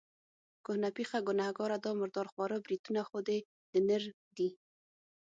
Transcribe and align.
کهنه 0.65 0.89
پېخه، 0.97 1.17
ګنهګاره، 1.27 1.77
دا 1.83 1.91
مردار 1.99 2.27
خواره 2.31 2.57
بریتونه 2.65 3.01
خو 3.07 3.17
دې 3.27 3.37
د 3.71 3.73
نر 3.87 4.03
دي. 4.37 4.49